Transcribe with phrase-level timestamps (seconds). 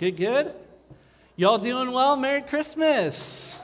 [0.00, 0.54] Good, good?
[1.36, 2.16] Y'all doing well?
[2.16, 3.54] Merry Christmas.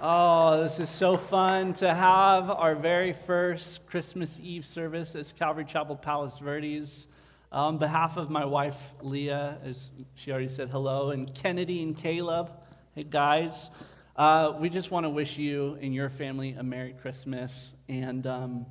[0.00, 5.64] Oh, this is so fun to have our very first Christmas Eve service as Calvary
[5.64, 7.08] Chapel Palos Verdes.
[7.50, 12.52] On behalf of my wife, Leah, as she already said hello, and Kennedy and Caleb,
[12.94, 13.68] hey guys,
[14.14, 17.72] uh, we just want to wish you and your family a Merry Christmas.
[17.88, 18.64] And um,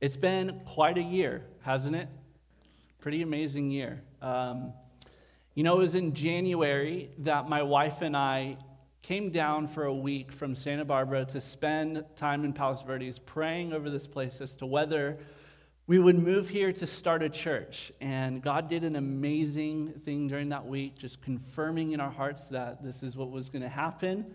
[0.00, 2.08] it's been quite a year, hasn't it?
[2.98, 4.00] Pretty amazing year.
[4.22, 4.72] Um,
[5.58, 8.58] you know, it was in January that my wife and I
[9.02, 13.72] came down for a week from Santa Barbara to spend time in Palos Verdes praying
[13.72, 15.18] over this place as to whether
[15.88, 17.90] we would move here to start a church.
[18.00, 22.84] And God did an amazing thing during that week, just confirming in our hearts that
[22.84, 24.26] this is what was going to happen.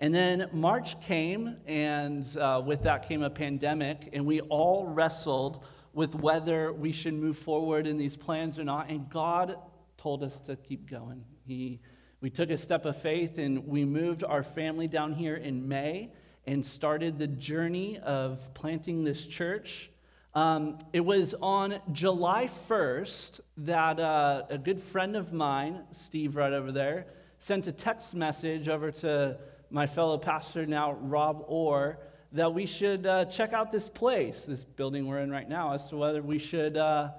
[0.00, 5.62] And then March came, and uh, with that came a pandemic, and we all wrestled
[5.92, 8.90] with whether we should move forward in these plans or not.
[8.90, 9.58] And God
[10.02, 11.24] told us to keep going.
[11.46, 11.78] He,
[12.20, 16.10] we took a step of faith and we moved our family down here in May
[16.44, 19.90] and started the journey of planting this church.
[20.34, 26.52] Um, it was on July 1st that uh, a good friend of mine, Steve, right
[26.52, 27.06] over there,
[27.38, 29.38] sent a text message over to
[29.70, 31.98] my fellow pastor now, Rob Orr,
[32.32, 35.88] that we should uh, check out this place, this building we're in right now, as
[35.90, 36.76] to whether we should.
[36.76, 37.10] Uh,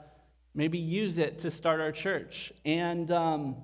[0.54, 2.54] maybe use it to start our church.
[2.66, 3.56] And um,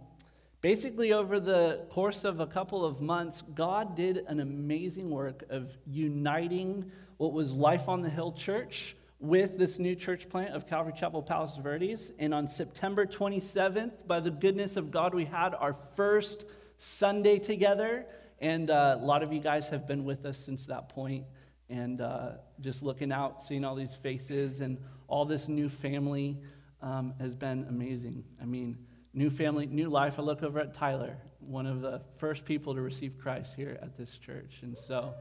[0.62, 5.72] basically, over the course of a couple of months, God did an amazing work of
[5.86, 10.94] uniting what was Life on the Hill Church with this new church plant of Calvary
[10.96, 12.12] Chapel Palos Verdes.
[12.20, 16.46] And on September 27th, by the goodness of God, we had our first
[16.78, 18.06] Sunday together.
[18.40, 21.24] And uh, a lot of you guys have been with us since that point.
[21.24, 21.26] point
[21.70, 26.38] and uh, just looking out, seeing all these faces and all this new family
[26.82, 28.24] um, has been amazing.
[28.42, 28.78] I mean,
[29.14, 30.20] new family, new life.
[30.20, 33.98] I look over at Tyler, one of the first people to receive Christ here at
[33.98, 34.60] this church.
[34.62, 35.14] And so,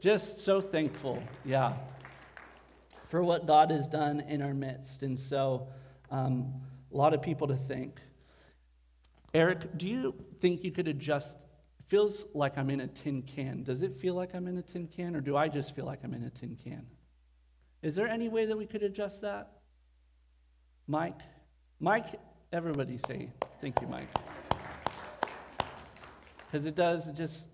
[0.00, 1.74] just so thankful, yeah,
[3.08, 5.02] for what God has done in our midst.
[5.02, 5.68] And so,
[6.10, 6.52] um,
[6.92, 8.00] a lot of people to thank.
[9.32, 11.34] Eric, do you think you could adjust?
[11.88, 13.62] Feels like I'm in a tin can.
[13.62, 16.00] Does it feel like I'm in a tin can, or do I just feel like
[16.02, 16.86] I'm in a tin can?
[17.82, 19.53] Is there any way that we could adjust that?
[20.86, 21.20] Mike?
[21.80, 22.20] Mike,
[22.52, 23.30] everybody say
[23.60, 24.08] thank you, Mike.
[26.46, 27.46] Because it does just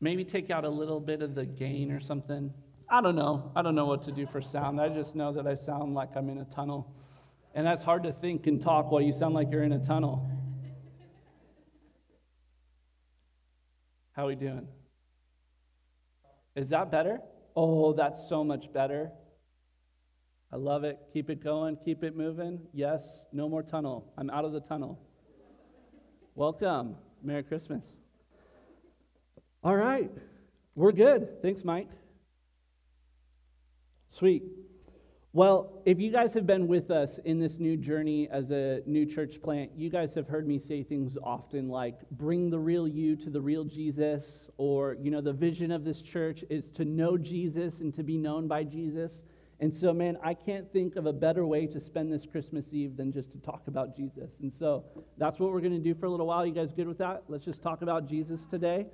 [0.00, 2.52] maybe take out a little bit of the gain or something.
[2.88, 3.50] I don't know.
[3.54, 4.80] I don't know what to do for sound.
[4.80, 6.94] I just know that I sound like I'm in a tunnel.
[7.54, 10.30] And that's hard to think and talk while you sound like you're in a tunnel.
[14.12, 14.68] How are we doing?
[16.54, 17.20] Is that better?
[17.56, 19.10] Oh, that's so much better.
[20.52, 20.98] I love it.
[21.12, 21.76] Keep it going.
[21.84, 22.60] Keep it moving.
[22.72, 24.12] Yes, no more tunnel.
[24.18, 24.98] I'm out of the tunnel.
[26.34, 26.96] Welcome.
[27.22, 27.84] Merry Christmas.
[29.62, 30.10] All right.
[30.74, 31.40] We're good.
[31.42, 31.90] Thanks, Mike.
[34.08, 34.42] Sweet.
[35.32, 39.06] Well, if you guys have been with us in this new journey as a new
[39.06, 43.14] church plant, you guys have heard me say things often like bring the real you
[43.14, 47.16] to the real Jesus, or, you know, the vision of this church is to know
[47.16, 49.22] Jesus and to be known by Jesus.
[49.60, 52.96] And so, man, I can't think of a better way to spend this Christmas Eve
[52.96, 54.40] than just to talk about Jesus.
[54.40, 54.84] And so
[55.18, 56.46] that's what we're going to do for a little while.
[56.46, 57.24] You guys good with that?
[57.28, 58.86] Let's just talk about Jesus today.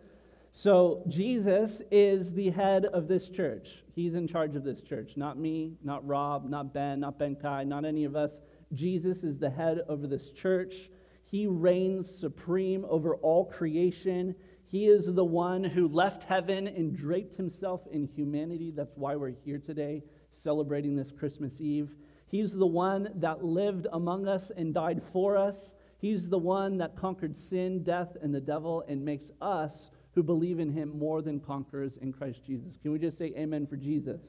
[0.51, 3.85] So, Jesus is the head of this church.
[3.95, 5.13] He's in charge of this church.
[5.15, 8.41] Not me, not Rob, not Ben, not Ben Kai, not any of us.
[8.73, 10.91] Jesus is the head over this church.
[11.25, 14.35] He reigns supreme over all creation.
[14.67, 18.73] He is the one who left heaven and draped himself in humanity.
[18.75, 20.03] That's why we're here today
[20.37, 21.95] celebrating this Christmas Eve.
[22.29, 25.75] He's the one that lived among us and died for us.
[25.99, 30.59] He's the one that conquered sin, death, and the devil and makes us who believe
[30.59, 32.79] in him more than conquerors in Christ Jesus.
[32.83, 34.21] Can we just say amen for Jesus?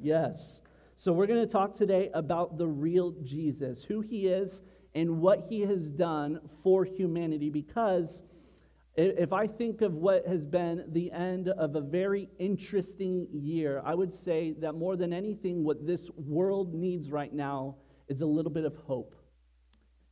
[0.00, 0.60] Yes.
[0.96, 4.62] So we're going to talk today about the real Jesus, who he is
[4.94, 8.22] and what he has done for humanity because
[8.94, 13.94] if I think of what has been the end of a very interesting year, I
[13.94, 17.76] would say that more than anything, what this world needs right now
[18.08, 19.14] is a little bit of hope.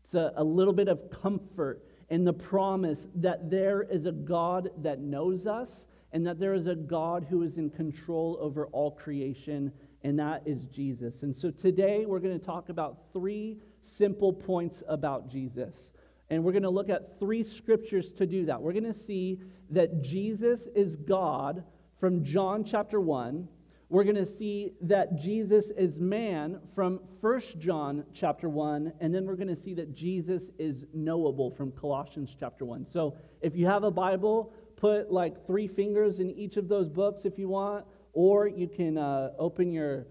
[0.05, 4.71] It's a, a little bit of comfort in the promise that there is a God
[4.79, 8.91] that knows us and that there is a God who is in control over all
[8.91, 9.71] creation,
[10.03, 11.23] and that is Jesus.
[11.23, 15.93] And so today we're going to talk about three simple points about Jesus.
[16.31, 18.63] And we're going to look at three scriptures to do that.
[18.63, 19.41] We're going to see
[19.71, 21.65] that Jesus is God
[21.99, 23.49] from John chapter 1.
[23.89, 29.27] we're going to see that Jesus is man from 1 John chapter 1, and then
[29.27, 32.87] we're going to see that Jesus is knowable from Colossians chapter 1.
[32.87, 37.25] So if you have a Bible, put like three fingers in each of those books
[37.25, 40.07] if you want, or you can uh, open your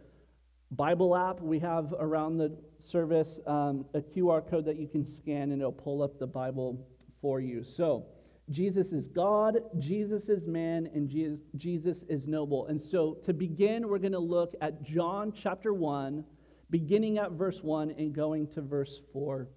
[0.72, 1.42] Bible app.
[1.42, 2.58] We have around the
[2.90, 6.88] service um, a QR code that you can scan, and it'll pull up the Bible
[7.22, 7.64] for you.
[7.64, 8.06] So,
[8.50, 12.66] Jesus is God, Jesus is man, and Jesus, Jesus is noble.
[12.66, 16.24] And so to begin, we're going to look at John chapter 1,
[16.72, 19.48] beginning at verse 1 and going to verse 4.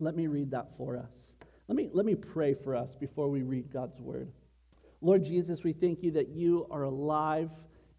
[0.00, 1.10] Let me read that for us.
[1.66, 4.32] Let me, let me pray for us before we read God's word.
[5.02, 7.50] Lord Jesus, we thank you that you are alive,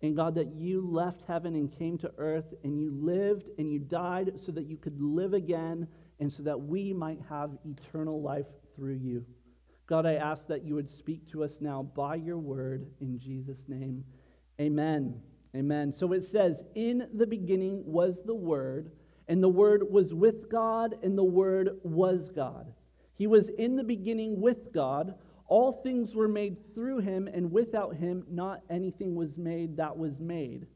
[0.01, 3.79] and God, that you left heaven and came to earth, and you lived and you
[3.79, 5.87] died so that you could live again,
[6.19, 9.25] and so that we might have eternal life through you.
[9.87, 13.63] God, I ask that you would speak to us now by your word in Jesus'
[13.67, 14.03] name.
[14.59, 15.21] Amen.
[15.55, 15.91] Amen.
[15.91, 18.91] So it says, In the beginning was the Word,
[19.27, 22.71] and the Word was with God, and the Word was God.
[23.15, 25.15] He was in the beginning with God.
[25.49, 30.19] All things were made through him, and without him, not anything was made that was
[30.19, 30.67] made.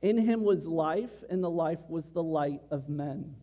[0.00, 3.34] In him was life, and the life was the light of men.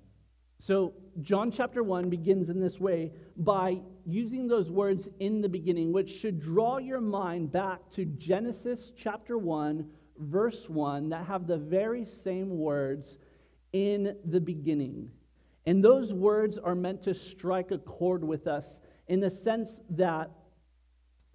[0.58, 5.94] So, John chapter 1 begins in this way by using those words in the beginning,
[5.94, 9.88] which should draw your mind back to Genesis chapter 1,
[10.18, 13.20] verse 1, that have the very same words
[13.74, 15.12] in the beginning.
[15.68, 20.32] And those words are meant to strike a chord with us in the sense that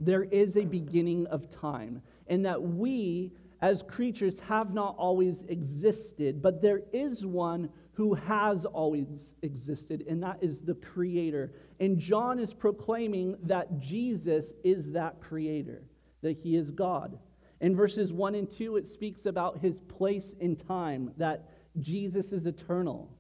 [0.00, 3.32] there is a beginning of time, and that we,
[3.62, 10.22] as creatures, have not always existed, but there is one who has always existed, and
[10.22, 11.52] that is the Creator.
[11.81, 15.82] And John is proclaiming that Jesus is that Creator,
[16.20, 17.19] that He is God.
[17.62, 21.48] In verses 1 and 2, it speaks about His place in time, that
[21.81, 23.10] Jesus is eternal.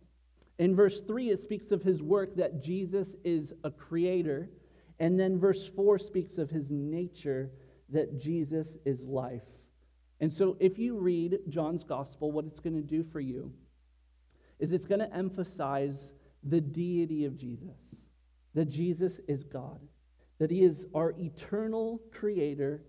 [0.58, 4.50] In verse 3, it speaks of His work, that Jesus is a Creator.
[4.98, 7.50] And then verse 4 speaks of His nature,
[7.90, 9.44] that Jesus is life.
[10.20, 13.52] And so, if you read John's gospel, what it's going to do for you
[14.58, 16.12] is it's going to emphasize
[16.42, 17.96] the deity of Jesus,
[18.54, 19.78] that Jesus is God,
[20.38, 22.82] that he is our eternal creator,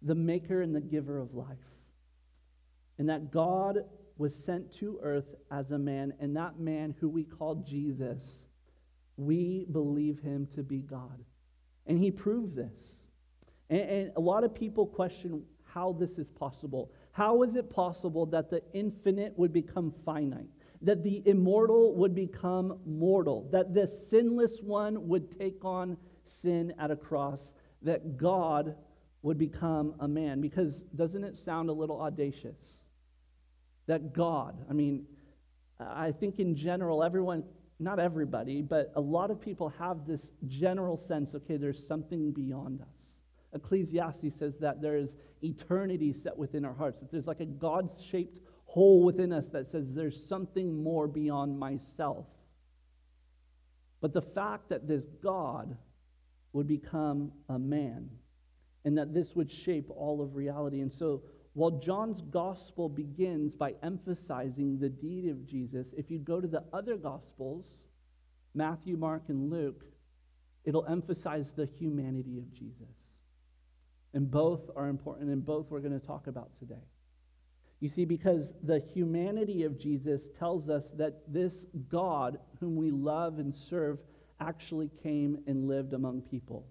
[0.00, 1.46] the maker and the giver of life,
[2.98, 3.84] and that God
[4.16, 8.18] was sent to earth as a man, and that man who we call Jesus,
[9.16, 11.22] we believe him to be God.
[11.86, 12.96] And he proved this.
[13.70, 16.92] And, and, a lot of people question how this is possible.
[17.12, 20.48] How is it possible that the infinite would become finite?
[20.82, 26.90] that the immortal would become mortal, that the sinless one would take on sin at
[26.90, 27.52] a cross,
[27.82, 28.74] that God
[29.22, 30.40] would become a man.
[30.40, 32.58] Because doesn't it sound a little audacious?
[33.86, 35.06] That God, I mean,
[35.78, 37.44] I think in general, everyone,
[37.82, 42.80] not everybody, but a lot of people have this general sense okay, there's something beyond
[42.80, 43.16] us.
[43.54, 47.90] Ecclesiastes says that there is eternity set within our hearts, that there's like a God
[48.10, 52.26] shaped hole within us that says there's something more beyond myself.
[54.00, 55.76] But the fact that this God
[56.52, 58.10] would become a man
[58.84, 60.80] and that this would shape all of reality.
[60.80, 61.22] And so,
[61.54, 66.64] while John's gospel begins by emphasizing the deed of Jesus, if you go to the
[66.72, 67.66] other gospels,
[68.54, 69.84] Matthew, Mark, and Luke,
[70.64, 72.94] it'll emphasize the humanity of Jesus.
[74.14, 76.84] And both are important, and both we're going to talk about today.
[77.80, 83.38] You see, because the humanity of Jesus tells us that this God, whom we love
[83.38, 83.98] and serve,
[84.40, 86.66] actually came and lived among people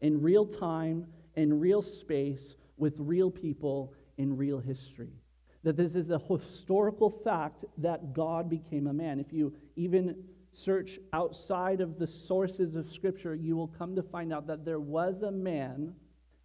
[0.00, 5.12] in real time, in real space, with real people, in real history.
[5.62, 9.18] That this is a historical fact that God became a man.
[9.18, 10.16] If you even
[10.52, 14.80] search outside of the sources of Scripture, you will come to find out that there
[14.80, 15.94] was a man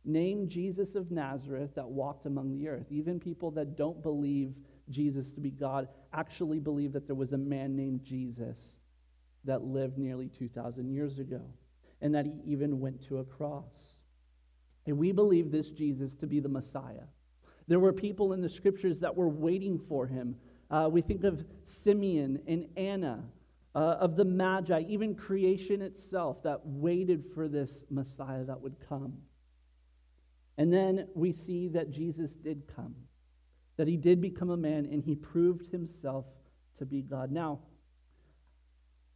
[0.05, 2.87] named Jesus of Nazareth that walked among the earth.
[2.89, 4.53] Even people that don't believe
[4.89, 8.57] Jesus to be God actually believe that there was a man named Jesus
[9.45, 11.41] that lived nearly 2,000 years ago
[12.01, 13.93] and that he even went to a cross.
[14.85, 17.05] And we believe this Jesus to be the Messiah.
[17.69, 20.35] There were people in the scriptures that were waiting for him.
[20.71, 23.23] Uh, we think of Simeon and Anna,
[23.75, 29.13] uh, of the Magi, even creation itself that waited for this Messiah that would come.
[30.57, 32.95] And then we see that Jesus did come,
[33.77, 36.25] that he did become a man, and he proved himself
[36.79, 37.31] to be God.
[37.31, 37.59] Now,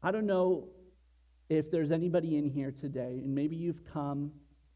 [0.04, 0.68] I don't know
[1.50, 4.32] if there's anybody in here today, and maybe you've come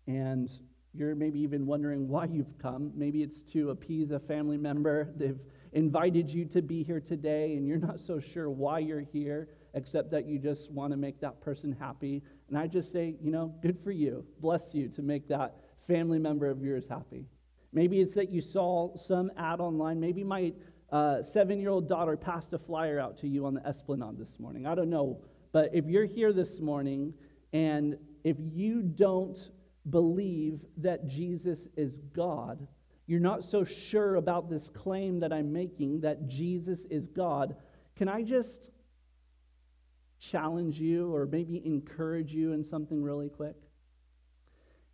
[0.08, 0.50] and
[0.98, 2.92] You're maybe even wondering why you've come.
[2.96, 5.14] Maybe it's to appease a family member.
[5.16, 5.40] They've
[5.74, 10.10] invited you to be here today, and you're not so sure why you're here, except
[10.12, 12.24] that you just want to make that person happy.
[12.50, 14.26] And I just say, you know, good for you.
[14.40, 15.56] Bless you to make that
[15.88, 17.26] family member of yours happy.
[17.74, 20.00] Maybe it's that you saw some ad online.
[20.00, 20.52] Maybe my
[20.92, 24.40] uh, seven year old daughter passed a flyer out to you on the Esplanade this
[24.40, 24.66] morning.
[24.66, 25.20] I don't know.
[25.52, 27.14] But if you're here this morning
[27.54, 29.38] and if you don't
[29.90, 32.68] believe that Jesus is God,
[33.06, 37.56] you're not so sure about this claim that I'm making that Jesus is God,
[37.96, 38.70] can I just
[40.20, 43.56] challenge you or maybe encourage you in something really quick?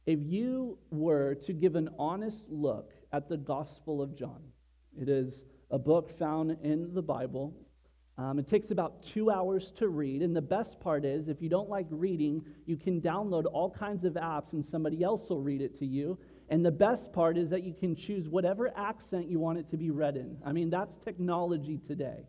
[0.06, 4.42] If you were to give an honest look at the Gospel of John,
[5.00, 7.54] it is a book found in the Bible.
[8.18, 10.22] Um, it takes about two hours to read.
[10.22, 14.06] And the best part is, if you don't like reading, you can download all kinds
[14.06, 16.18] of apps and somebody else will read it to you.
[16.50, 19.78] And the best part is that you can choose whatever accent you want it to
[19.78, 20.38] be read in.
[20.46, 22.28] I mean, that's technology today.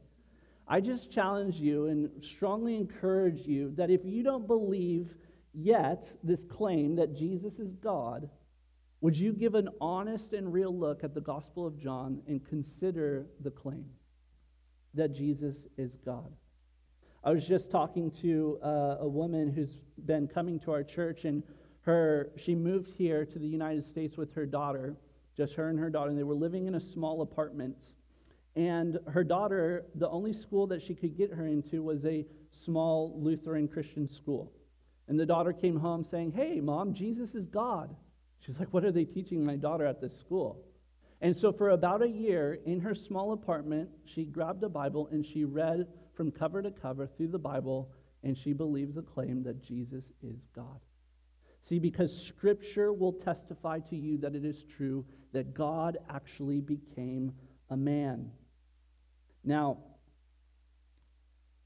[0.67, 5.15] I just challenge you and strongly encourage you that if you don't believe
[5.53, 8.31] yet this claim that Jesus is God,
[9.03, 13.27] would you give an honest and real look at the Gospel of John and consider
[13.41, 13.85] the claim
[14.95, 16.33] that Jesus is God?
[17.23, 21.43] I was just talking to uh, a woman who's been coming to our church, and
[21.83, 24.97] her she moved here to the United States with her daughter,
[25.37, 27.77] just her and her daughter, and they were living in a small apartment.
[28.57, 33.19] And her daughter, the only school that she could get her into was a small
[33.21, 34.53] Lutheran Christian school.
[35.09, 37.95] And the daughter came home saying, Hey, mom, Jesus is God.
[38.41, 40.65] She's like, What are they teaching my daughter at this school?
[41.21, 45.25] And so, for about a year, in her small apartment, she grabbed a Bible and
[45.25, 47.91] she read from cover to cover through the Bible,
[48.23, 50.81] and she believes the claim that Jesus is God.
[51.63, 57.33] See, because Scripture will testify to you that it is true that God actually became
[57.71, 58.31] a man.
[59.43, 59.79] Now,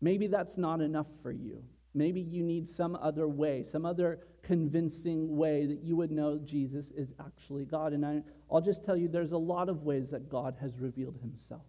[0.00, 1.64] maybe that's not enough for you.
[1.94, 6.86] Maybe you need some other way, some other convincing way that you would know Jesus
[6.96, 7.92] is actually God.
[7.92, 11.18] And I, I'll just tell you, there's a lot of ways that God has revealed
[11.20, 11.62] himself.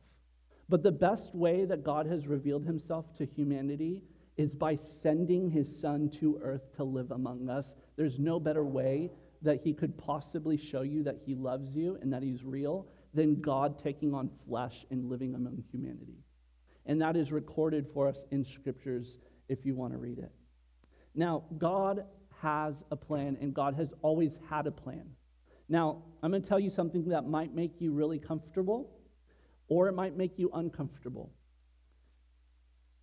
[0.70, 4.04] But the best way that God has revealed himself to humanity
[4.38, 7.76] is by sending his son to earth to live among us.
[7.98, 9.12] There's no better way
[9.42, 13.42] that he could possibly show you that he loves you and that he's real than
[13.42, 16.24] God taking on flesh and living among humanity.
[16.86, 20.32] And that is recorded for us in scriptures if you want to read it.
[21.16, 22.06] Now, God
[22.42, 25.06] has a plan, and God has always had a plan.
[25.68, 28.90] Now, I'm going to tell you something that might make you really comfortable,
[29.68, 31.32] or it might make you uncomfortable.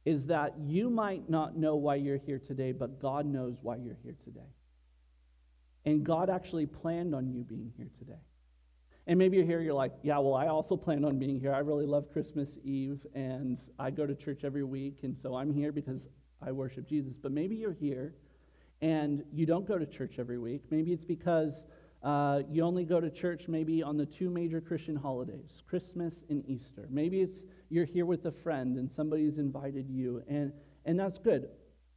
[0.04, 3.98] Is that you might not know why you're here today, but God knows why you're
[4.02, 4.48] here today.
[5.84, 8.20] And God actually planned on you being here today.
[9.08, 11.54] And maybe you're here, you're like, yeah, well, I also plan on being here.
[11.54, 15.52] I really love Christmas Eve, and I go to church every week, and so I'm
[15.52, 16.08] here because
[16.42, 17.14] I worship Jesus.
[17.20, 18.14] But maybe you're here
[18.82, 20.62] and you don't go to church every week.
[20.70, 21.64] Maybe it's because
[22.02, 26.44] uh, you only go to church maybe on the two major Christian holidays, Christmas and
[26.46, 26.86] Easter.
[26.90, 30.52] Maybe it's you're here with a friend and somebody's invited you, and,
[30.84, 31.48] and that's good.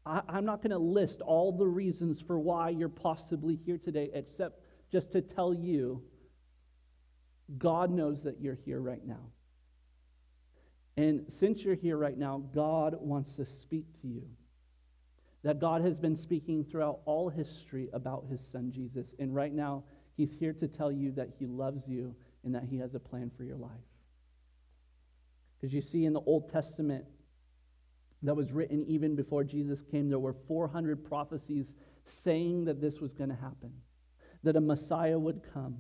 [0.05, 4.09] I, I'm not going to list all the reasons for why you're possibly here today,
[4.13, 6.01] except just to tell you
[7.57, 9.31] God knows that you're here right now.
[10.98, 14.24] And since you're here right now, God wants to speak to you.
[15.43, 19.08] That God has been speaking throughout all history about his son Jesus.
[19.19, 19.84] And right now,
[20.17, 23.31] he's here to tell you that he loves you and that he has a plan
[23.36, 23.72] for your life.
[25.60, 27.05] Because you see, in the Old Testament,
[28.24, 31.74] that was written even before Jesus came, there were 400 prophecies
[32.05, 33.72] saying that this was going to happen,
[34.43, 35.77] that a Messiah would come.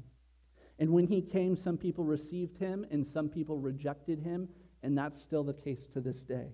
[0.79, 4.47] And when he came, some people received him and some people rejected him
[4.83, 6.47] and that's still the case to this day.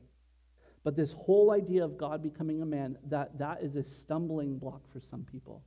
[0.85, 4.83] But this whole idea of God becoming a man, that, that is a stumbling block
[4.93, 5.63] for some people.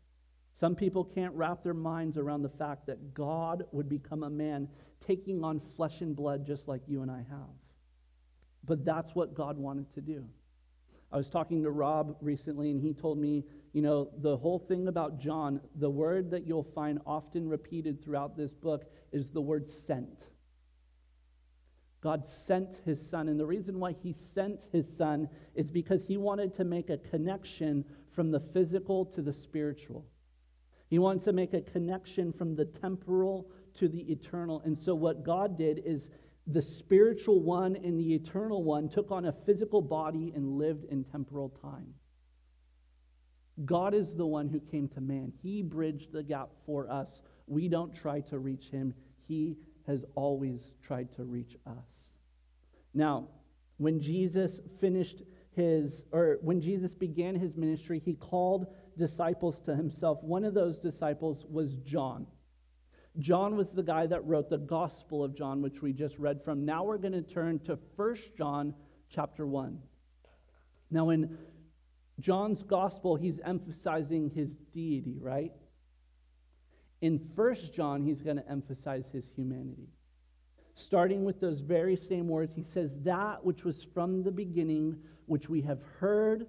[0.54, 4.68] Some people can't wrap their minds around the fact that God would become a man
[5.04, 7.50] taking on flesh and blood just like you and I have.
[8.64, 10.24] But that's what God wanted to do.
[11.10, 14.86] I was talking to Rob recently, and he told me, you know, the whole thing
[14.86, 19.68] about John, the word that you'll find often repeated throughout this book is the word
[19.68, 20.26] sent.
[22.00, 23.28] God sent his son.
[23.28, 26.98] And the reason why he sent his son is because he wanted to make a
[26.98, 30.04] connection from the physical to the spiritual.
[30.88, 34.62] He wanted to make a connection from the temporal to the eternal.
[34.64, 36.10] And so, what God did is
[36.46, 41.04] the spiritual one and the eternal one took on a physical body and lived in
[41.04, 41.94] temporal time.
[43.64, 45.32] God is the one who came to man.
[45.42, 47.20] He bridged the gap for us.
[47.46, 48.94] We don't try to reach him,
[49.26, 49.56] he
[49.88, 52.06] has always tried to reach us.
[52.94, 53.28] Now,
[53.78, 55.22] when Jesus finished
[55.56, 58.66] his, or when Jesus began his ministry, he called
[58.96, 60.22] disciples to himself.
[60.22, 62.26] One of those disciples was John.
[63.18, 66.64] John was the guy that wrote the Gospel of John, which we just read from.
[66.64, 68.74] Now we're going to turn to 1 John
[69.10, 69.78] chapter 1.
[70.90, 71.36] Now, in
[72.20, 75.52] John's Gospel, he's emphasizing his deity, right?
[77.00, 79.88] In 1 John, he's going to emphasize his humanity.
[80.74, 85.48] Starting with those very same words, he says, That which was from the beginning, which
[85.48, 86.46] we have heard,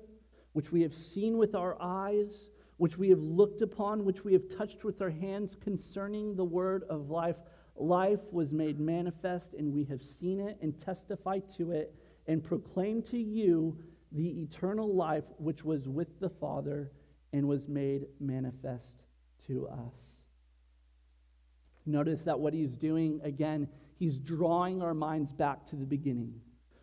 [0.53, 4.57] which we have seen with our eyes, which we have looked upon, which we have
[4.57, 7.37] touched with our hands concerning the word of life.
[7.75, 11.93] Life was made manifest, and we have seen it and testified to it
[12.27, 13.77] and proclaimed to you
[14.11, 16.91] the eternal life which was with the Father
[17.33, 19.03] and was made manifest
[19.47, 20.18] to us.
[21.86, 23.67] Notice that what he's doing, again,
[23.98, 26.33] he's drawing our minds back to the beginning,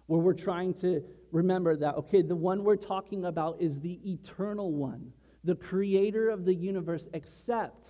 [0.07, 4.73] where we're trying to remember that, okay, the one we're talking about is the eternal
[4.73, 5.13] one,
[5.45, 7.89] the creator of the universe, except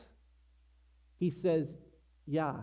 [1.19, 1.77] he says,
[2.27, 2.55] yeah,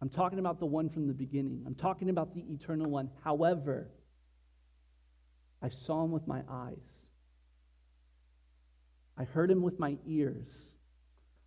[0.00, 1.62] I'm talking about the one from the beginning.
[1.66, 3.10] I'm talking about the eternal one.
[3.24, 3.88] However,
[5.62, 7.00] I saw him with my eyes.
[9.18, 10.48] I heard him with my ears.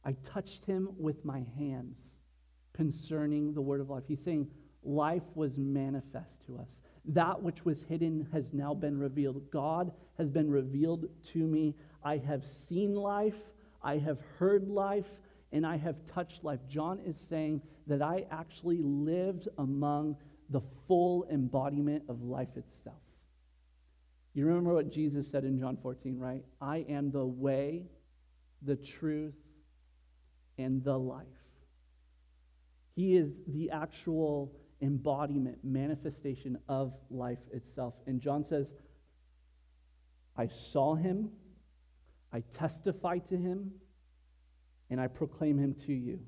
[0.04, 2.16] I touched him with my hands
[2.80, 4.04] concerning the word of life.
[4.08, 4.48] He's saying,
[4.84, 6.80] Life was manifest to us.
[7.04, 9.52] That which was hidden has now been revealed.
[9.52, 11.76] God has been revealed to me.
[12.06, 13.36] I have seen life,
[13.84, 15.08] I have heard life,
[15.52, 16.62] and I have touched life.
[16.70, 20.16] John is saying that I actually lived among
[20.50, 22.96] the full embodiment of life itself.
[24.34, 26.46] You remember what Jesus said in John 14, right?
[26.62, 27.88] I am the way,
[28.62, 29.36] the truth,
[30.58, 31.26] and the life.
[33.00, 34.52] He is the actual
[34.82, 37.94] embodiment, manifestation of life itself.
[38.08, 38.74] And John says,
[40.36, 41.30] I saw him,
[42.34, 43.72] I testify to him,
[44.90, 46.20] and I proclaim him to you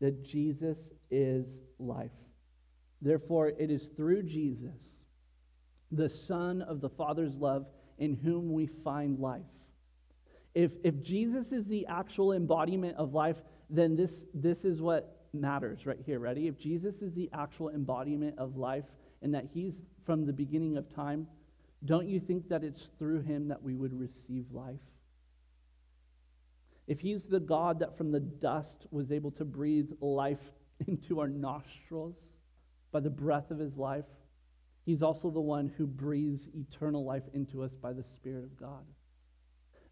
[0.00, 2.10] that Jesus is life.
[3.00, 4.82] Therefore, it is through Jesus
[5.92, 7.66] the Son of the Father's love,
[7.98, 9.42] in whom we find life.
[10.56, 13.36] If, if Jesus is the actual embodiment of life,
[13.70, 16.18] then this, this is what matters right here.
[16.18, 16.46] Ready?
[16.46, 18.84] If Jesus is the actual embodiment of life
[19.22, 21.26] and that he's from the beginning of time,
[21.84, 24.80] don't you think that it's through him that we would receive life?
[26.86, 30.52] If he's the God that from the dust was able to breathe life
[30.86, 32.16] into our nostrils
[32.92, 34.04] by the breath of his life,
[34.84, 38.84] He's also the one who breathes eternal life into us by the Spirit of God.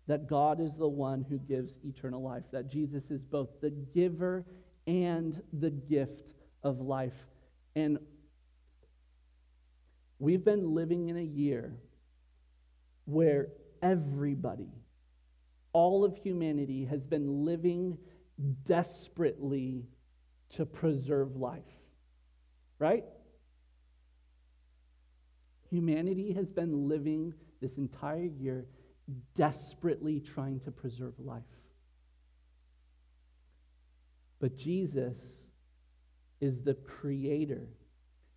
[0.06, 4.44] That God is the one who gives eternal life, that Jesus is both the giver
[4.86, 7.14] and the gift of life.
[7.74, 7.98] And
[10.18, 11.74] we've been living in a year
[13.04, 13.48] where
[13.82, 14.70] everybody,
[15.72, 17.98] all of humanity, has been living
[18.64, 19.86] desperately
[20.50, 21.62] to preserve life.
[22.78, 23.04] Right?
[25.70, 28.66] Humanity has been living this entire year
[29.34, 31.42] desperately trying to preserve life.
[34.42, 35.14] But Jesus
[36.40, 37.68] is the creator,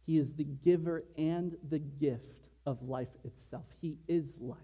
[0.05, 3.65] He is the giver and the gift of life itself.
[3.81, 4.59] He is life.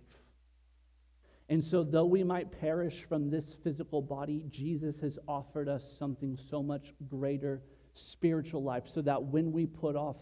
[1.49, 6.37] And so, though we might perish from this physical body, Jesus has offered us something
[6.37, 7.63] so much greater
[7.95, 10.17] spiritual life, so that when we put off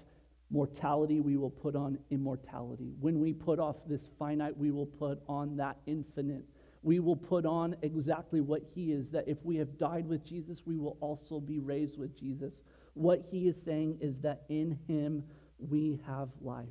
[0.50, 2.94] mortality, we will put on immortality.
[3.02, 6.46] When we put off this finite, we will put on that infinite.
[6.82, 10.62] We will put on exactly what He is, that if we have died with Jesus,
[10.66, 12.54] we will also be raised with Jesus.
[12.94, 15.24] What He is saying is that in Him
[15.58, 16.68] we have life.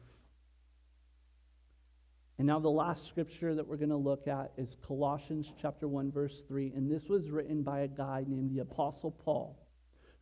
[2.38, 6.12] And now, the last scripture that we're going to look at is Colossians chapter 1,
[6.12, 6.72] verse 3.
[6.76, 9.58] And this was written by a guy named the Apostle Paul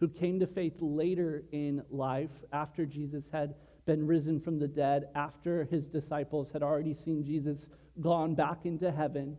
[0.01, 3.55] who came to faith later in life after Jesus had
[3.87, 7.67] been risen from the dead, after his disciples had already seen Jesus
[8.01, 9.39] gone back into heaven.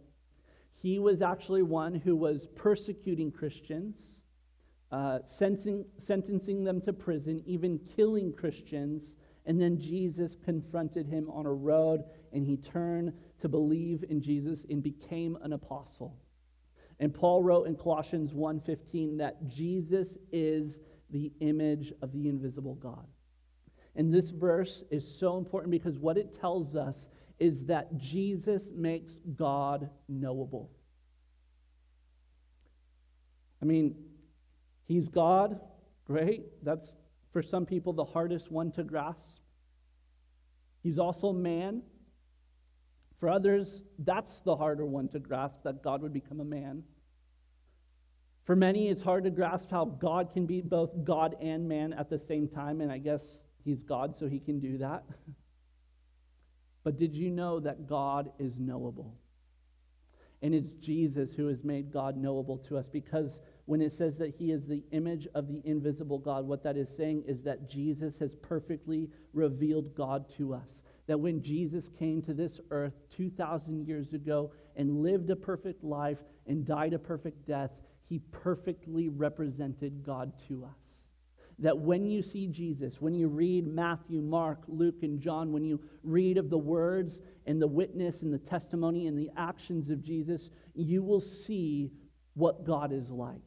[0.81, 3.97] He was actually one who was persecuting Christians,
[4.91, 9.15] uh, sentencing, sentencing them to prison, even killing Christians.
[9.45, 14.65] And then Jesus confronted him on a road, and he turned to believe in Jesus
[14.69, 16.15] and became an apostle.
[16.99, 23.05] And Paul wrote in Colossians 1:15 that Jesus is the image of the invisible God.
[23.95, 27.07] And this verse is so important because what it tells us
[27.39, 30.71] is that Jesus makes God knowable.
[33.61, 33.95] I mean,
[34.85, 35.59] he's God,
[36.05, 36.63] great.
[36.63, 36.93] That's
[37.31, 39.39] for some people the hardest one to grasp.
[40.83, 41.81] He's also man.
[43.19, 46.83] For others, that's the harder one to grasp that God would become a man.
[48.45, 52.09] For many, it's hard to grasp how God can be both God and man at
[52.09, 55.03] the same time, and I guess he's God, so he can do that.
[56.87, 59.13] but did you know that God is knowable?
[60.41, 64.33] And it's Jesus who has made God knowable to us because when it says that
[64.33, 68.15] he is the image of the invisible God, what that is saying is that Jesus
[68.19, 70.81] has perfectly revealed God to us.
[71.07, 76.19] That when Jesus came to this earth 2,000 years ago and lived a perfect life
[76.45, 77.71] and died a perfect death,
[78.07, 80.86] he perfectly represented God to us.
[81.59, 85.81] That when you see Jesus, when you read Matthew, Mark, Luke, and John, when you
[86.03, 90.51] read of the words and the witness and the testimony and the actions of Jesus,
[90.75, 91.91] you will see
[92.35, 93.41] what God is like.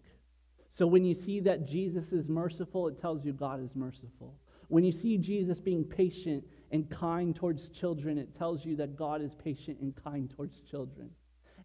[0.72, 4.34] So when you see that Jesus is merciful, it tells you God is merciful.
[4.68, 9.20] When you see Jesus being patient and kind towards children, it tells you that God
[9.20, 11.10] is patient and kind towards children.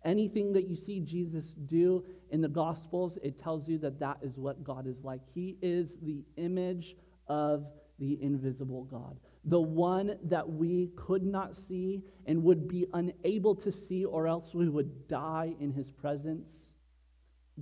[0.05, 4.37] Anything that you see Jesus do in the Gospels, it tells you that that is
[4.37, 5.21] what God is like.
[5.33, 6.95] He is the image
[7.27, 7.65] of
[7.97, 13.71] the invisible God, the one that we could not see and would be unable to
[13.71, 16.49] see, or else we would die in his presence.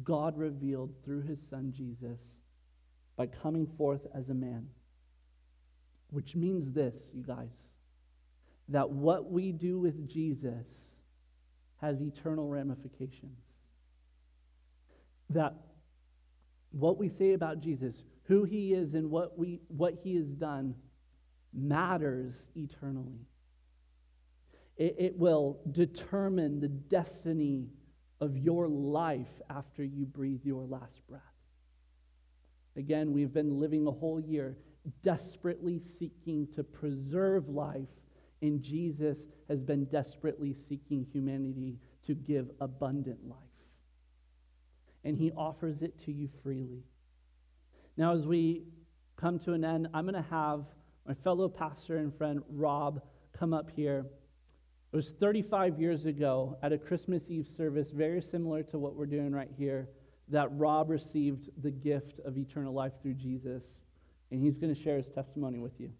[0.03, 2.19] God revealed through his son Jesus
[3.15, 4.67] by coming forth as a man.
[6.09, 7.51] Which means this, you guys,
[8.69, 10.67] that what we do with Jesus
[11.83, 13.37] has eternal ramifications.
[15.29, 15.53] That
[16.71, 20.75] what we say about Jesus, who he is and what, we, what he has done,
[21.53, 23.27] matters eternally.
[24.77, 27.67] It, it will determine the destiny
[28.21, 31.21] of your life after you breathe your last breath.
[32.77, 34.55] Again, we've been living a whole year
[35.03, 37.89] desperately seeking to preserve life,
[38.43, 43.39] and Jesus has been desperately seeking humanity to give abundant life.
[45.05, 46.83] And he offers it to you freely.
[47.95, 48.63] Now, as we
[49.15, 50.65] come to an end, I'm going to have
[51.07, 53.01] my fellow pastor and friend Rob
[53.31, 54.05] come up here.
[54.91, 59.05] It was 35 years ago at a Christmas Eve service, very similar to what we're
[59.05, 59.87] doing right here,
[60.27, 63.63] that Rob received the gift of eternal life through Jesus.
[64.31, 65.91] And he's going to share his testimony with you.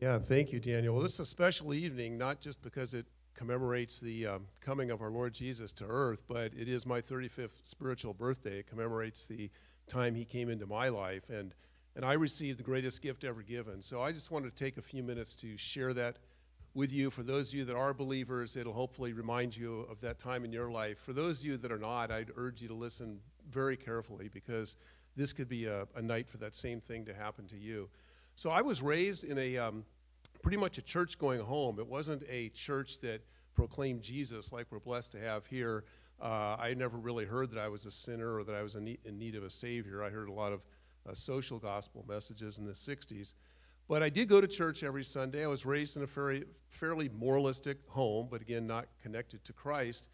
[0.00, 0.94] Yeah, thank you, Daniel.
[0.94, 5.02] Well, this is a special evening, not just because it commemorates the um, coming of
[5.02, 8.60] our Lord Jesus to earth, but it is my 35th spiritual birthday.
[8.60, 9.50] It commemorates the
[9.88, 11.52] time he came into my life, and,
[11.96, 13.82] and I received the greatest gift ever given.
[13.82, 16.18] So I just wanted to take a few minutes to share that
[16.74, 17.10] with you.
[17.10, 20.52] For those of you that are believers, it'll hopefully remind you of that time in
[20.52, 21.00] your life.
[21.00, 23.18] For those of you that are not, I'd urge you to listen
[23.50, 24.76] very carefully because
[25.16, 27.88] this could be a, a night for that same thing to happen to you.
[28.38, 29.84] So I was raised in a um,
[30.44, 31.80] pretty much a church going home.
[31.80, 33.20] It wasn't a church that
[33.56, 35.82] proclaimed Jesus like we're blessed to have here.
[36.22, 38.84] Uh, I never really heard that I was a sinner or that I was in
[38.84, 40.04] need, of a Savior.
[40.04, 40.60] I heard a lot of
[41.04, 43.34] uh, social gospel messages in the 60s.
[43.88, 45.42] But I did go to church every Sunday.
[45.42, 50.10] I was raised in a very, fairly moralistic home, but again, not connected to Christ.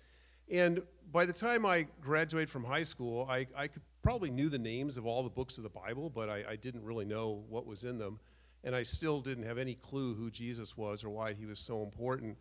[0.50, 0.80] And
[1.12, 3.68] by the time I graduated from high school, I, I
[4.04, 6.84] probably knew the names of all the books of the Bible, but I, I didn't
[6.84, 8.20] really know what was in them.
[8.62, 11.82] And I still didn't have any clue who Jesus was or why he was so
[11.82, 12.36] important.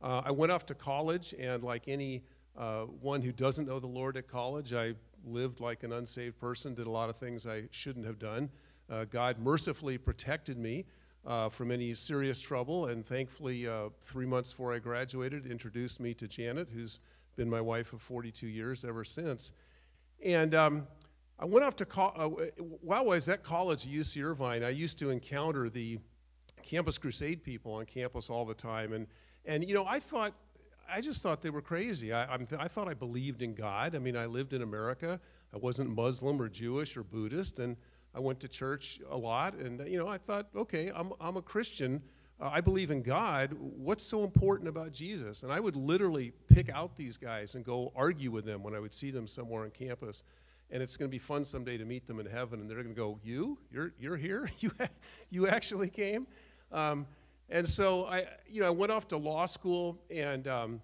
[0.00, 2.22] Uh, I went off to college, and like any
[2.56, 4.94] uh, one who doesn't know the Lord at college, I
[5.26, 8.48] lived like an unsaved person, did a lot of things I shouldn't have done.
[8.90, 10.86] Uh, God mercifully protected me
[11.26, 16.14] uh, from any serious trouble, and thankfully, uh, three months before I graduated, introduced me
[16.14, 17.00] to Janet, who's
[17.36, 19.52] been my wife of 42 years ever since.
[20.24, 20.86] And um,
[21.42, 22.28] I went off to uh,
[22.82, 24.62] while I was at college at UC Irvine.
[24.62, 25.98] I used to encounter the
[26.62, 29.08] Campus Crusade people on campus all the time, and
[29.44, 30.34] and you know I thought
[30.88, 32.12] I just thought they were crazy.
[32.12, 33.96] I, I thought I believed in God.
[33.96, 35.18] I mean, I lived in America.
[35.52, 37.76] I wasn't Muslim or Jewish or Buddhist, and
[38.14, 41.42] I went to church a lot, and you know, I thought, okay, I'm, I'm a
[41.42, 42.00] Christian.
[42.40, 43.56] Uh, I believe in God.
[43.58, 45.42] What's so important about Jesus?
[45.42, 48.78] And I would literally pick out these guys and go argue with them when I
[48.78, 50.22] would see them somewhere on campus.
[50.72, 52.94] And it's going to be fun someday to meet them in heaven, and they're going
[52.94, 54.50] to go, "You, you're, you're here.
[54.60, 54.72] You,
[55.30, 56.26] you actually came."
[56.72, 57.06] Um,
[57.50, 60.80] and so I, you know, I went off to law school, and um,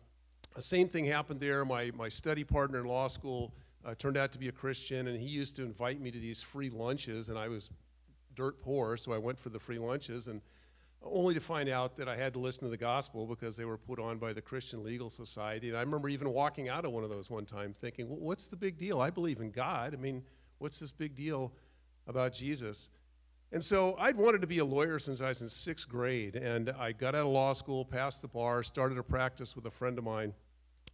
[0.55, 1.64] the same thing happened there.
[1.64, 5.18] My my study partner in law school uh, turned out to be a Christian, and
[5.18, 7.70] he used to invite me to these free lunches, and I was
[8.35, 10.29] dirt poor, so I went for the free lunches.
[10.29, 10.42] And
[11.02, 13.78] only to find out that I had to listen to the gospel because they were
[13.78, 15.68] put on by the Christian Legal Society.
[15.68, 18.56] And I remember even walking out of one of those one time thinking, what's the
[18.56, 19.00] big deal?
[19.00, 19.94] I believe in God.
[19.94, 20.22] I mean,
[20.58, 21.52] what's this big deal
[22.06, 22.88] about Jesus?
[23.52, 26.37] And so I'd wanted to be a lawyer since I was in sixth grade.
[26.37, 29.70] And I got out of law school, passed the bar, started a practice with a
[29.70, 30.34] friend of mine.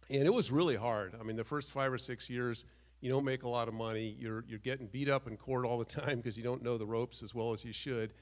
[0.09, 1.15] And it was really hard.
[1.19, 2.65] I mean, the first five or six years,
[3.01, 4.15] you don't make a lot of money.
[4.19, 6.85] You're, you're getting beat up in court all the time because you don't know the
[6.85, 8.13] ropes as well as you should.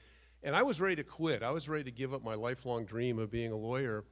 [0.44, 1.42] And I was ready to quit.
[1.42, 4.04] I was ready to give up my lifelong dream of being a lawyer.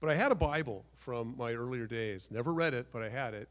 [0.00, 2.30] But I had a Bible from my earlier days.
[2.30, 3.48] Never read it, but I had it.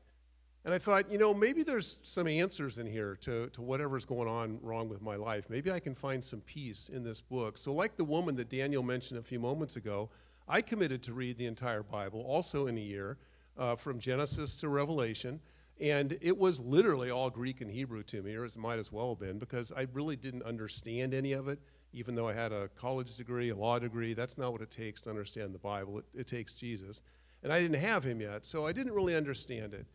[0.63, 4.29] And I thought, you know, maybe there's some answers in here to, to whatever's going
[4.29, 5.49] on wrong with my life.
[5.49, 7.57] Maybe I can find some peace in this book.
[7.57, 10.09] So, like the woman that Daniel mentioned a few moments ago,
[10.47, 13.17] I committed to read the entire Bible, also in a year,
[13.57, 15.41] uh, from Genesis to Revelation.
[15.79, 19.09] And it was literally all Greek and Hebrew to me, or it might as well
[19.09, 21.59] have been, because I really didn't understand any of it
[21.93, 25.01] even though I had a college degree, a law degree, that's not what it takes
[25.01, 25.99] to understand the Bible.
[25.99, 27.01] It, it takes Jesus.
[27.43, 29.85] And I didn't have him yet, so I didn't really understand it.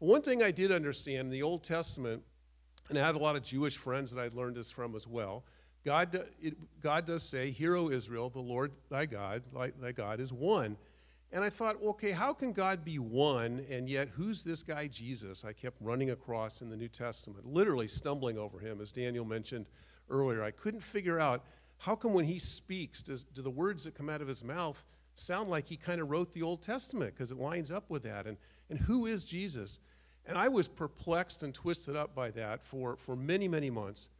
[0.00, 2.22] But one thing I did understand in the Old Testament,
[2.88, 5.44] and I had a lot of Jewish friends that I'd learned this from as well.
[5.84, 9.42] God, it, God does say, Hear, O Israel, the Lord thy God,
[9.80, 10.76] thy God is one.
[11.30, 15.44] And I thought, okay, how can God be one, and yet who's this guy Jesus
[15.44, 19.66] I kept running across in the New Testament, literally stumbling over him, as Daniel mentioned
[20.10, 20.42] earlier.
[20.42, 21.44] I couldn't figure out
[21.78, 24.84] how come when he speaks, does, do the words that come out of his mouth
[25.14, 28.26] sound like he kind of wrote the Old Testament because it lines up with that?
[28.26, 28.36] And,
[28.68, 29.78] and who is Jesus?
[30.26, 34.10] And I was perplexed and twisted up by that for, for many, many months.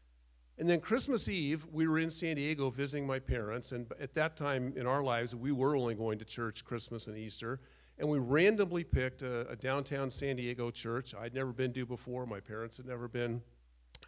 [0.56, 3.72] And then Christmas Eve, we were in San Diego visiting my parents.
[3.72, 7.16] And at that time in our lives, we were only going to church Christmas and
[7.16, 7.60] Easter.
[7.98, 12.26] And we randomly picked a, a downtown San Diego church I'd never been to before.
[12.26, 13.42] My parents had never been.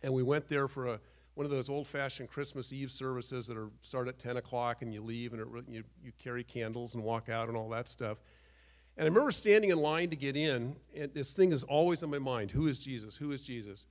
[0.03, 1.01] And we went there for a,
[1.40, 5.00] one of those old-fashioned Christmas Eve services that are start at 10 o'clock and you
[5.00, 8.18] leave and it, you, you carry candles and walk out and all that stuff.
[8.98, 12.11] And I remember standing in line to get in, and this thing is always on
[12.11, 13.16] my mind: Who is Jesus?
[13.16, 13.87] Who is Jesus?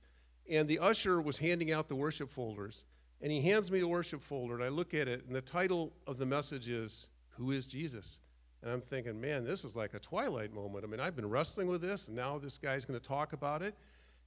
[0.48, 2.84] And the usher was handing out the worship folders,
[3.20, 5.92] and he hands me the worship folder, and I look at it, and the title
[6.06, 8.20] of the message is "Who is Jesus?"
[8.62, 10.84] And I'm thinking, man, this is like a twilight moment.
[10.84, 13.60] I mean, I've been wrestling with this, and now this guy's going to talk about
[13.60, 13.74] it.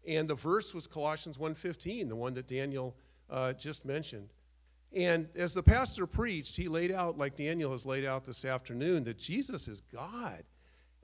[0.06, 2.98] And the verse was Colossians 1:15, the one that Daniel
[3.34, 4.30] uh, just mentioned.
[4.96, 9.04] And as the pastor preached, he laid out, like Daniel has laid out this afternoon,
[9.06, 10.44] that Jesus is God.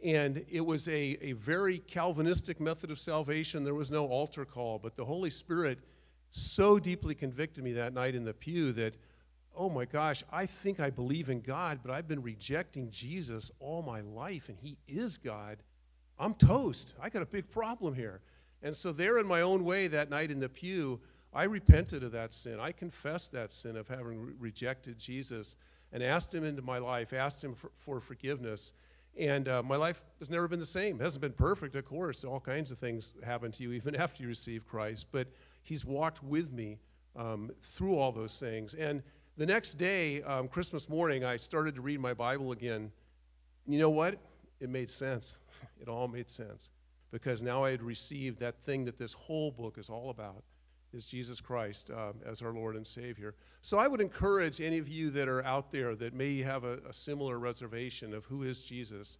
[0.03, 3.63] And it was a, a very Calvinistic method of salvation.
[3.63, 5.79] There was no altar call, but the Holy Spirit
[6.31, 8.95] so deeply convicted me that night in the pew that,
[9.55, 13.81] oh my gosh, I think I believe in God, but I've been rejecting Jesus all
[13.81, 15.57] my life, and He is God.
[16.19, 16.93] I'm toast.
[17.01, 18.21] I got a big problem here.
[18.61, 20.99] And so, there in my own way that night in the pew,
[21.33, 22.59] I repented of that sin.
[22.59, 25.55] I confessed that sin of having re- rejected Jesus
[25.91, 28.73] and asked Him into my life, asked Him for, for forgiveness.
[29.17, 30.99] And uh, my life has never been the same.
[30.99, 32.23] It hasn't been perfect, of course.
[32.23, 35.07] All kinds of things happen to you even after you receive Christ.
[35.11, 35.27] But
[35.61, 36.79] He's walked with me
[37.15, 38.73] um, through all those things.
[38.73, 39.03] And
[39.37, 42.91] the next day, um, Christmas morning, I started to read my Bible again.
[43.67, 44.17] You know what?
[44.59, 45.39] It made sense.
[45.81, 46.71] It all made sense
[47.09, 50.43] because now I had received that thing that this whole book is all about
[50.93, 53.35] is Jesus Christ um, as our Lord and Savior.
[53.61, 56.79] So I would encourage any of you that are out there that may have a,
[56.87, 59.17] a similar reservation of who is Jesus,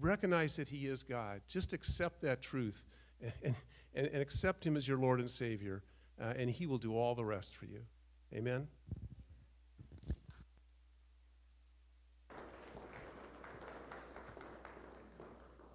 [0.00, 1.42] recognize that He is God.
[1.48, 2.86] Just accept that truth
[3.20, 3.54] and,
[3.94, 5.82] and, and accept Him as your Lord and Savior,
[6.20, 7.80] uh, and He will do all the rest for you.
[8.34, 8.66] Amen.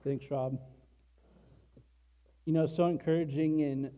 [0.03, 0.59] Thanks, Rob.
[2.45, 3.91] You know, so encouraging and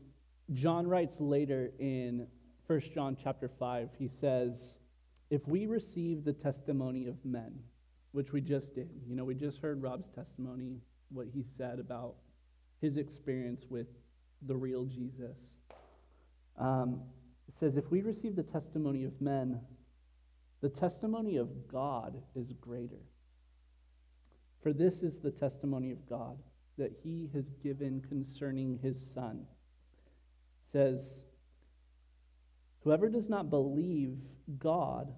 [0.52, 2.28] John writes later in
[2.68, 4.76] 1 John chapter 5, he says,
[5.30, 7.54] If we receive the testimony of men,
[8.12, 12.16] which we just did, you know, we just heard Rob's testimony, what he said about
[12.82, 13.88] his experience with
[14.42, 15.38] the real Jesus.
[16.58, 17.02] Um,
[17.50, 19.62] says, If we receive the testimony of men,
[20.62, 23.02] the testimony of God is greater.
[24.62, 26.38] For this is the testimony of God
[26.78, 29.46] that he has given concerning his Son
[30.74, 31.24] says,
[32.84, 34.18] Whoever does not believe
[34.60, 35.14] God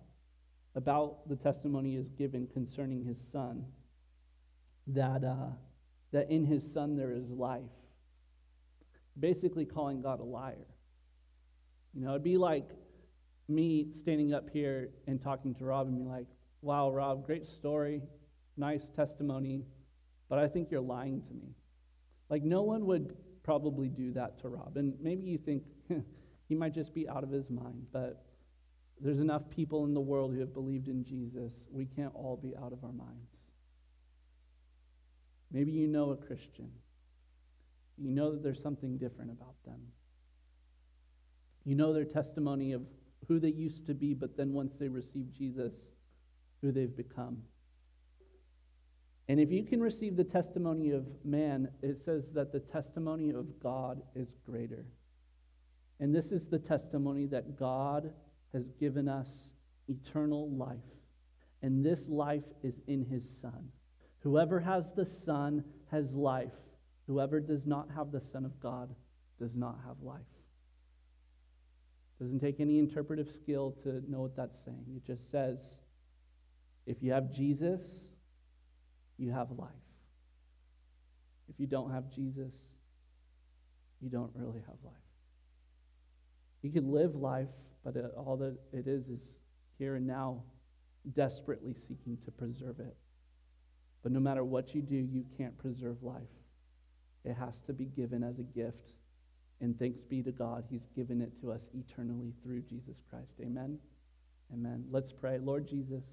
[0.75, 3.65] about the testimony is given concerning his son,
[4.87, 5.49] that, uh,
[6.11, 7.63] that in his son there is life.
[9.19, 10.67] Basically, calling God a liar.
[11.93, 12.69] You know, it'd be like
[13.47, 16.27] me standing up here and talking to Rob and be like,
[16.61, 18.01] wow, Rob, great story,
[18.57, 19.63] nice testimony,
[20.29, 21.55] but I think you're lying to me.
[22.29, 24.75] Like, no one would probably do that to Rob.
[24.75, 25.63] And maybe you think
[26.49, 28.25] he might just be out of his mind, but
[29.01, 31.51] There's enough people in the world who have believed in Jesus.
[31.71, 33.29] We can't all be out of our minds.
[35.51, 36.71] Maybe you know a Christian.
[37.97, 39.79] You know that there's something different about them.
[41.65, 42.83] You know their testimony of
[43.27, 45.73] who they used to be, but then once they receive Jesus,
[46.61, 47.43] who they've become.
[49.27, 53.59] And if you can receive the testimony of man, it says that the testimony of
[53.59, 54.85] God is greater.
[55.99, 58.11] And this is the testimony that God
[58.53, 59.27] has given us
[59.87, 60.77] eternal life.
[61.61, 63.69] And this life is in his Son.
[64.19, 66.53] Whoever has the Son has life.
[67.07, 68.93] Whoever does not have the Son of God
[69.39, 70.21] does not have life.
[72.19, 74.85] Doesn't take any interpretive skill to know what that's saying.
[74.95, 75.59] It just says
[76.85, 77.81] if you have Jesus,
[79.17, 79.69] you have life.
[81.47, 82.53] If you don't have Jesus,
[84.01, 84.93] you don't really have life.
[86.61, 87.49] You can live life,
[87.83, 89.21] but all that it is is
[89.77, 90.41] here and now,
[91.13, 92.95] desperately seeking to preserve it.
[94.01, 96.21] But no matter what you do, you can't preserve life.
[97.23, 98.93] It has to be given as a gift.
[99.61, 103.35] And thanks be to God, He's given it to us eternally through Jesus Christ.
[103.41, 103.79] Amen.
[104.53, 104.85] Amen.
[104.91, 105.39] Let's pray.
[105.39, 106.03] Lord Jesus,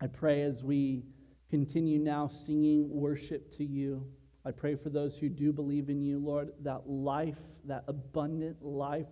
[0.00, 1.04] I pray as we
[1.50, 4.04] continue now singing worship to you,
[4.44, 9.06] I pray for those who do believe in you, Lord, that life, that abundant life,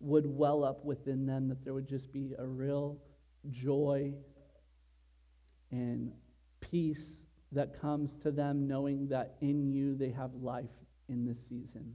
[0.00, 2.98] would well up within them, that there would just be a real
[3.50, 4.12] joy
[5.70, 6.12] and
[6.60, 7.18] peace
[7.52, 10.64] that comes to them knowing that in you they have life
[11.08, 11.94] in this season.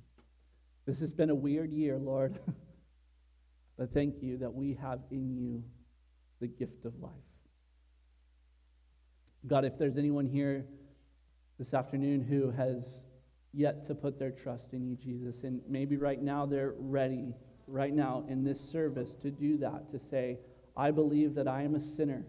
[0.86, 2.40] This has been a weird year, Lord,
[3.78, 5.64] but thank you that we have in you
[6.40, 7.12] the gift of life.
[9.48, 10.66] God, if there's anyone here
[11.58, 12.84] this afternoon who has
[13.54, 17.34] yet to put their trust in you, Jesus, and maybe right now they're ready,
[17.68, 20.40] right now in this service, to do that, to say,
[20.76, 22.26] I believe that I am a sinner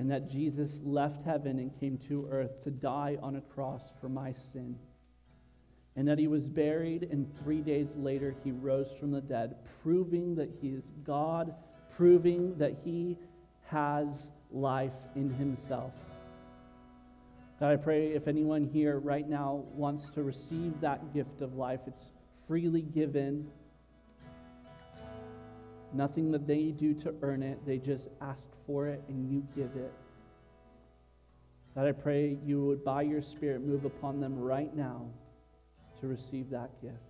[0.00, 4.08] and that Jesus left heaven and came to earth to die on a cross for
[4.08, 4.76] my sin.
[5.94, 10.34] And that he was buried, and three days later he rose from the dead, proving
[10.36, 11.54] that he is God,
[11.94, 13.18] proving that he
[13.66, 15.92] has life in himself.
[17.58, 21.80] God, I pray if anyone here right now wants to receive that gift of life,
[21.86, 22.12] it's
[22.46, 23.50] freely given.
[25.92, 29.76] Nothing that they do to earn it, they just ask for it and you give
[29.76, 29.92] it.
[31.74, 35.06] God, I pray you would, by your Spirit, move upon them right now
[36.00, 37.09] to receive that gift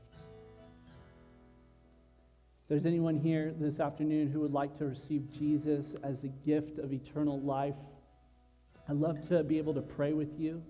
[2.71, 6.93] there's anyone here this afternoon who would like to receive Jesus as a gift of
[6.93, 7.75] eternal life,
[8.89, 10.63] I'd love to be able to pray with you.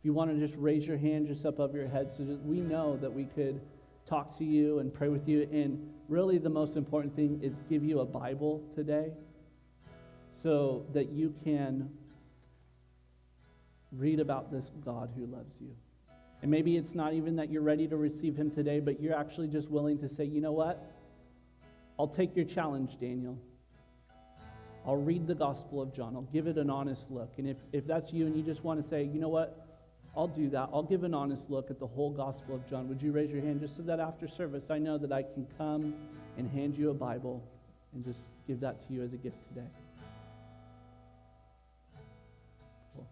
[0.00, 2.44] If you want to just raise your hand just up over your head so that
[2.44, 3.60] we know that we could
[4.04, 5.42] talk to you and pray with you.
[5.52, 9.12] And really, the most important thing is give you a Bible today
[10.42, 11.88] so that you can
[13.92, 15.70] read about this God who loves you.
[16.42, 19.46] And maybe it's not even that you're ready to receive him today, but you're actually
[19.46, 20.97] just willing to say, you know what?
[21.98, 23.38] I'll take your challenge, Daniel.
[24.86, 26.14] I'll read the Gospel of John.
[26.14, 27.30] I'll give it an honest look.
[27.38, 29.66] And if, if that's you and you just want to say, you know what,
[30.16, 30.70] I'll do that.
[30.72, 32.88] I'll give an honest look at the whole Gospel of John.
[32.88, 35.46] Would you raise your hand just so that after service I know that I can
[35.58, 35.94] come
[36.36, 37.42] and hand you a Bible
[37.94, 39.66] and just give that to you as a gift today?
[42.94, 43.06] Cool.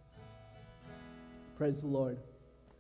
[1.59, 2.19] Praise the Lord.